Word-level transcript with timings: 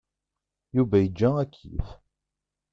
Yuba 0.75 0.97
yeǧǧa 0.99 1.29
akeyyef. 1.43 1.89